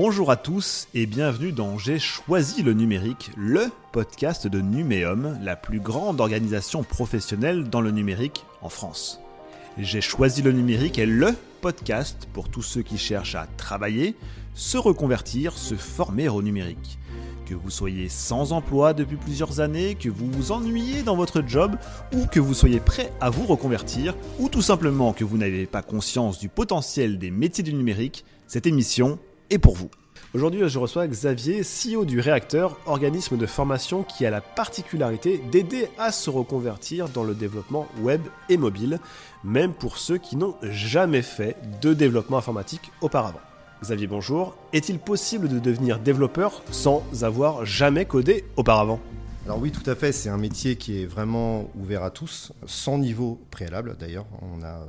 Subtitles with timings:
[0.00, 5.56] Bonjour à tous et bienvenue dans J'ai choisi le numérique, le podcast de Numéum, la
[5.56, 9.18] plus grande organisation professionnelle dans le numérique en France.
[9.76, 14.14] J'ai choisi le numérique est le podcast pour tous ceux qui cherchent à travailler,
[14.54, 17.00] se reconvertir, se former au numérique.
[17.44, 21.74] Que vous soyez sans emploi depuis plusieurs années, que vous vous ennuyez dans votre job,
[22.14, 25.82] ou que vous soyez prêt à vous reconvertir, ou tout simplement que vous n'avez pas
[25.82, 29.18] conscience du potentiel des métiers du numérique, cette émission
[29.50, 29.90] est pour vous.
[30.34, 35.88] Aujourd'hui, je reçois Xavier, CEO du Réacteur, organisme de formation qui a la particularité d'aider
[35.96, 39.00] à se reconvertir dans le développement web et mobile,
[39.42, 43.40] même pour ceux qui n'ont jamais fait de développement informatique auparavant.
[43.80, 44.54] Xavier, bonjour.
[44.74, 49.00] Est-il possible de devenir développeur sans avoir jamais codé auparavant?
[49.46, 52.98] Alors oui, tout à fait, c'est un métier qui est vraiment ouvert à tous, sans
[52.98, 54.26] niveau préalable d'ailleurs.
[54.42, 54.86] On a euh,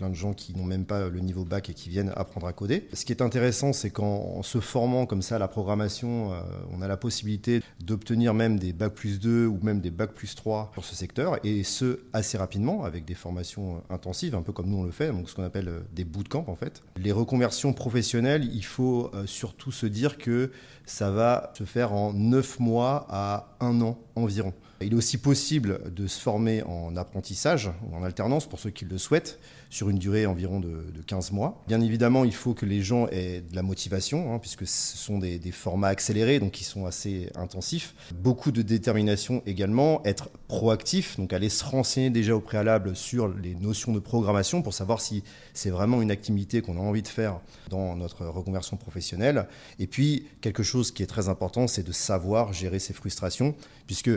[0.00, 2.54] plein de gens qui n'ont même pas le niveau bac et qui viennent apprendre à
[2.54, 2.88] coder.
[2.94, 6.40] Ce qui est intéressant, c'est qu'en se formant comme ça à la programmation, euh,
[6.72, 10.34] on a la possibilité d'obtenir même des bac plus 2 ou même des bac plus
[10.34, 14.52] 3 pour ce secteur, et ce assez rapidement, avec des formations euh, intensives, un peu
[14.52, 16.82] comme nous on le fait, donc ce qu'on appelle euh, des bootcamps en fait.
[16.96, 20.50] Les reconversions professionnelles, il faut surtout se dire que
[20.86, 24.54] ça va se faire en 9 mois à 1 an environ.
[24.82, 28.86] Il est aussi possible de se former en apprentissage ou en alternance pour ceux qui
[28.86, 31.62] le souhaitent sur une durée environ de, 15 mois.
[31.68, 35.18] Bien évidemment, il faut que les gens aient de la motivation, hein, puisque ce sont
[35.18, 37.94] des, formats accélérés, donc qui sont assez intensifs.
[38.14, 43.54] Beaucoup de détermination également, être proactif, donc aller se renseigner déjà au préalable sur les
[43.54, 47.40] notions de programmation pour savoir si c'est vraiment une activité qu'on a envie de faire
[47.68, 49.46] dans notre reconversion professionnelle.
[49.78, 53.54] Et puis, quelque chose qui est très important, c'est de savoir gérer ses frustrations,
[53.86, 54.10] puisque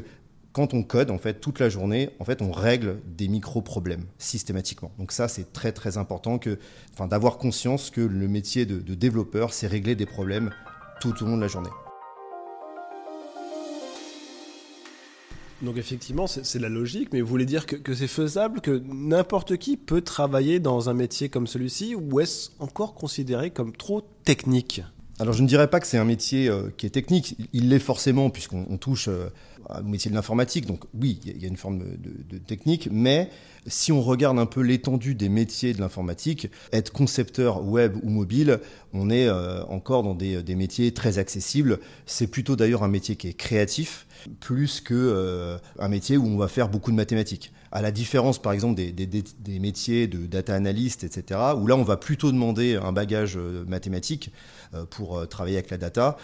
[0.53, 4.91] quand on code, en fait, toute la journée, en fait, on règle des micro-problèmes systématiquement.
[4.99, 6.59] Donc ça, c'est très très important que,
[6.93, 10.51] enfin, d'avoir conscience que le métier de, développeur, c'est régler des problèmes
[11.01, 11.71] tout au long de la journée.
[15.63, 19.57] Donc effectivement, c'est la logique, mais vous voulez dire que, que c'est faisable, que n'importe
[19.57, 24.83] qui peut travailler dans un métier comme celui-ci, ou est-ce encore considéré comme trop technique?
[25.19, 27.79] Alors je ne dirais pas que c'est un métier euh, qui est technique, il l'est
[27.79, 29.29] forcément puisqu'on touche euh,
[29.69, 33.29] au métier de l'informatique, donc oui, il y, a une forme de, technique, mais
[33.68, 38.59] si on regarde un peu l'étendue des métiers de l'informatique, être concepteur web ou mobile,
[38.94, 41.79] on est euh, encore dans des, métiers très accessibles.
[42.06, 44.06] C'est plutôt d'ailleurs un métier qui est créatif,
[44.40, 48.53] plus que un métier où on va faire beaucoup de mathématiques à la différence par
[48.53, 52.91] exemple des, des, métiers de data analyst, etc., où là on va plutôt demander un
[52.91, 54.31] bagage mathématique.
[54.73, 56.18] Euh, pour euh, travailler avec la data.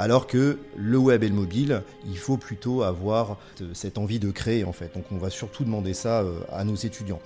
[0.00, 3.36] Alors que le web et le mobile, il faut plutôt avoir
[3.74, 4.94] cette envie de créer en fait.
[4.94, 7.20] Donc on va surtout demander ça euh, à nos étudiants.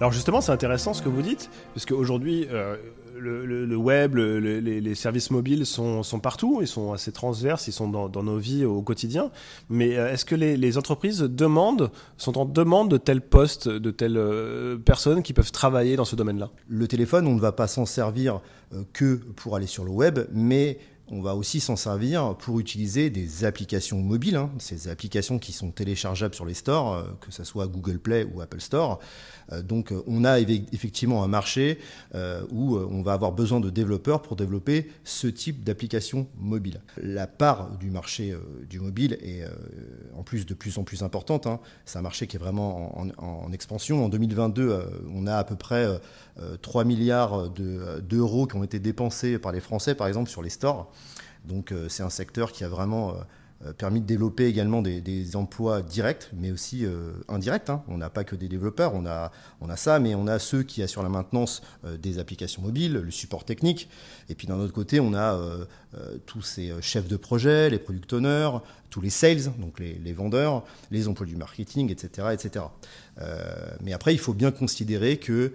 [0.00, 2.46] Alors justement, c'est intéressant ce que vous dites, puisque aujourd'hui,
[3.18, 8.38] le, web, les, services mobiles sont, partout, ils sont assez transverses, ils sont dans, nos
[8.38, 9.30] vies au quotidien.
[9.68, 14.16] Mais euh, est-ce que les, entreprises demandent, sont en demande de tels postes, de telles
[14.16, 16.50] euh, personnes qui peuvent travailler dans ce domaine-là?
[16.68, 18.40] Le téléphone, on ne va pas s'en servir
[18.74, 20.78] euh, que pour aller sur le web, mais
[21.10, 25.70] on va aussi s'en servir pour utiliser des applications mobiles, hein, ces applications qui sont
[25.70, 28.98] téléchargeables sur les stores, euh, que ce soit Google Play ou Apple Store.
[29.52, 31.78] Euh, donc euh, on a effectivement un marché
[32.50, 36.80] où on va avoir besoin de développeurs pour développer ce type d'application mobile.
[37.00, 38.34] La part du marché
[38.68, 39.44] du mobile est
[40.16, 41.46] en plus de plus en plus importante.
[41.46, 41.60] Hein.
[41.84, 44.04] C'est un marché qui est vraiment en, expansion.
[44.04, 44.82] En 2022,
[45.14, 45.86] on a à peu près
[46.62, 50.90] 3 milliards d'euros qui ont été dépensés par les Français, par exemple, sur les stores.
[51.48, 53.14] Donc euh, c'est un secteur qui a vraiment euh,
[53.66, 56.86] euh, permis de développer également des, emplois directs, mais aussi
[57.28, 57.70] indirects.
[57.70, 57.82] Hein.
[57.88, 60.62] On n'a pas que des développeurs, on a, on a ça, mais on a ceux
[60.62, 61.62] qui assurent la maintenance
[62.00, 63.88] des applications mobiles, le support technique.
[64.28, 65.38] Et puis d'un autre côté, on a
[66.24, 68.50] tous ces chefs de projet, les product owners,
[68.90, 72.28] tous les sales, donc les, vendeurs, les emplois du marketing, etc.
[72.32, 72.64] etc.
[73.82, 75.52] mais après, il faut bien considérer que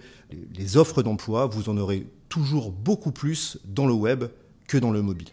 [0.54, 4.24] les offres d'emploi, vous en aurez toujours beaucoup plus dans le web
[4.68, 5.28] que dans le mobile.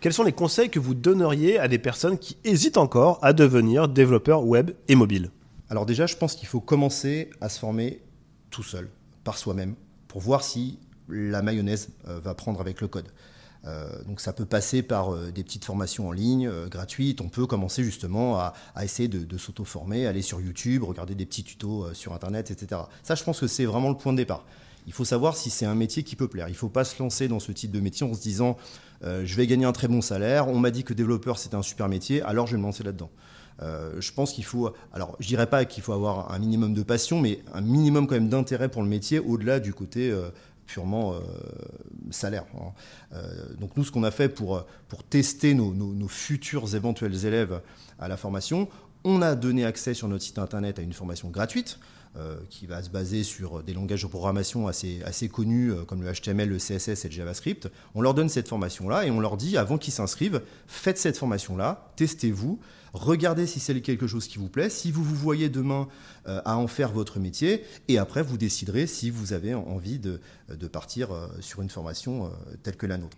[0.00, 3.86] Quels sont les conseils que vous donneriez à des personnes qui hésitent encore à devenir
[3.86, 5.30] développeurs web et mobile?
[5.70, 8.02] Alors déjà, je pense qu'il faut commencer à se former
[8.50, 8.90] tout seul,
[9.22, 9.76] par soi-même,
[10.08, 13.08] pour voir si la mayonnaise euh, va prendre avec le code.
[13.64, 17.20] Euh, donc ça peut passer par euh, des petites formations en ligne gratuites.
[17.20, 21.44] On peut commencer justement à, essayer de, de s'auto-former, aller sur YouTube, regarder des petits
[21.44, 22.82] tutos sur Internet, etc.
[23.02, 24.44] Ça, je pense que c'est vraiment le point de départ.
[24.86, 26.48] Il faut savoir si c'est un métier qui peut plaire.
[26.48, 28.56] Il ne faut pas se lancer dans ce type de métier en se disant
[29.04, 31.88] je vais gagner un très bon salaire, on m'a dit que développeur c'était un super
[31.88, 33.10] métier, alors je vais me lancer là-dedans.
[33.60, 37.20] je pense qu'il faut, alors je dirais pas qu'il faut avoir un minimum de passion,
[37.20, 40.12] mais un minimum quand même d'intérêt pour le métier au-delà du côté
[40.66, 41.14] purement
[42.12, 42.44] salaire.
[42.54, 43.20] Hein.
[43.58, 47.60] donc nous, ce qu'on a fait pour, pour tester nos, futurs éventuels élèves
[47.98, 48.68] à la formation,
[49.04, 51.78] on a donné accès sur notre site internet à une formation gratuite.
[52.18, 56.02] Euh, qui va se baser sur des langages de programmation assez, assez connus euh, comme
[56.02, 57.70] le HTML, le CSS et le JavaScript.
[57.94, 61.90] On leur donne cette formation-là et on leur dit, avant qu'ils s'inscrivent, faites cette formation-là,
[61.96, 62.60] testez-vous,
[62.92, 65.88] regardez si c'est quelque chose qui vous plaît, si vous vous voyez demain
[66.28, 70.20] euh, à en faire votre métier, et après vous déciderez si vous avez envie de,
[70.50, 71.08] de partir
[71.40, 72.30] sur une formation
[72.62, 73.16] telle que la nôtre.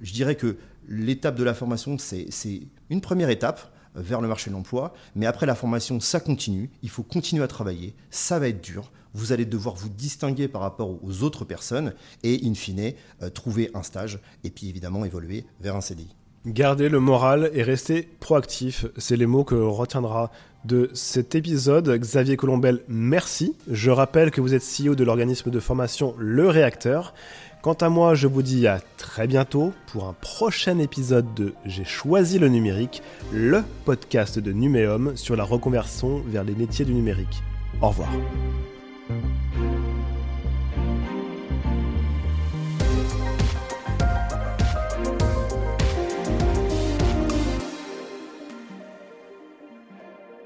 [0.00, 0.56] Je dirais que
[0.88, 4.94] l'étape de la formation, c'est une première étape vers le marché de l'emploi.
[5.14, 6.70] Mais après la formation, ça continue.
[6.82, 7.94] Il faut continuer à travailler.
[8.10, 8.90] Ça va être dur.
[9.14, 12.92] Vous allez devoir vous distinguer par rapport aux autres personnes et, in fine,
[13.22, 16.08] euh, trouver un stage et puis évidemment évoluer vers un CDI.
[16.46, 20.30] Garder le moral et rester proactif, c'est les mots que retiendra
[20.66, 21.88] de cet épisode.
[21.88, 23.56] Xavier Colombel, merci.
[23.70, 27.14] Je rappelle que vous êtes CEO de l'organisme de formation Le Réacteur.
[27.62, 31.86] Quant à moi, je vous dis à très bientôt pour un prochain épisode de J'ai
[31.86, 33.02] choisi le numérique,
[33.32, 37.42] le podcast de Numéum sur la reconversion vers les métiers du numérique.
[37.80, 38.10] Au revoir.